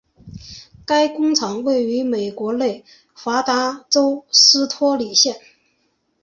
[0.83, 5.39] 该工厂位于美国内华达州斯托里县。